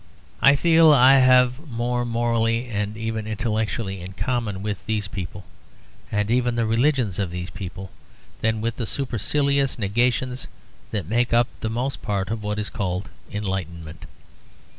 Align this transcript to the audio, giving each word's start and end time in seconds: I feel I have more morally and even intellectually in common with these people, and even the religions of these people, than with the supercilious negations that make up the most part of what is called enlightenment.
I 0.41 0.55
feel 0.55 0.91
I 0.91 1.19
have 1.19 1.69
more 1.69 2.05
morally 2.05 2.67
and 2.69 2.97
even 2.97 3.27
intellectually 3.27 4.01
in 4.01 4.13
common 4.13 4.63
with 4.63 4.83
these 4.87 5.07
people, 5.07 5.45
and 6.11 6.31
even 6.31 6.55
the 6.55 6.65
religions 6.65 7.19
of 7.19 7.29
these 7.29 7.51
people, 7.51 7.91
than 8.39 8.61
with 8.61 8.77
the 8.77 8.87
supercilious 8.87 9.77
negations 9.77 10.47
that 10.89 11.05
make 11.07 11.33
up 11.33 11.47
the 11.59 11.69
most 11.69 12.01
part 12.01 12.31
of 12.31 12.41
what 12.41 12.57
is 12.57 12.71
called 12.71 13.11
enlightenment. 13.31 14.07